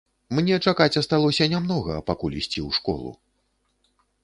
Мне 0.37 0.55
чакаць 0.69 0.99
асталося 1.01 1.47
не 1.53 1.59
многа, 1.67 1.99
пакуль 2.09 2.37
ісці 2.41 2.59
ў 2.67 2.81
школу. 2.81 3.15